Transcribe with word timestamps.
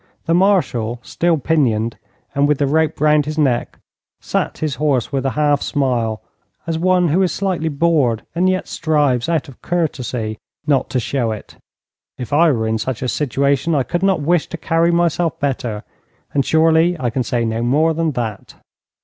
The 0.25 0.33
Marshal, 0.33 0.99
still 1.03 1.37
pinioned, 1.37 1.95
and 2.33 2.47
with 2.47 2.57
the 2.57 2.65
rope 2.65 2.99
round 2.99 3.27
his 3.27 3.37
neck, 3.37 3.77
sat 4.19 4.57
his 4.57 4.73
horse 4.81 5.11
with 5.11 5.27
a 5.27 5.37
half 5.37 5.61
smile, 5.61 6.23
as 6.65 6.79
one 6.79 7.09
who 7.09 7.21
is 7.21 7.31
slightly 7.31 7.69
bored 7.69 8.25
and 8.33 8.49
yet 8.49 8.67
strives 8.67 9.29
out 9.29 9.47
of 9.47 9.61
courtesy 9.61 10.39
not 10.65 10.89
to 10.89 10.99
show 10.99 11.31
it. 11.31 11.57
If 12.17 12.33
I 12.33 12.51
were 12.51 12.65
in 12.67 12.79
such 12.79 13.03
a 13.03 13.07
situation 13.07 13.75
I 13.75 13.83
could 13.83 14.01
not 14.01 14.21
wish 14.21 14.47
to 14.47 14.57
carry 14.57 14.89
myself 14.89 15.39
better, 15.39 15.83
and 16.33 16.43
surely 16.43 16.97
I 16.99 17.11
can 17.11 17.21
say 17.21 17.45
no 17.45 17.61
more 17.61 17.93
than 17.93 18.13
that. 18.13 18.55